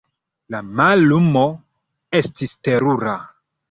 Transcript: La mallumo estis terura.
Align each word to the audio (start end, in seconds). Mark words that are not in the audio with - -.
La 0.55 0.61
mallumo 0.79 1.45
estis 2.25 2.61
terura. 2.71 3.19